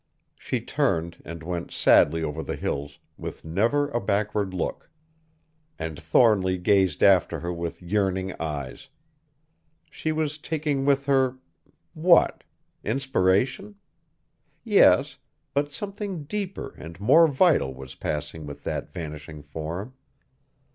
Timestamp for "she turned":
0.35-1.21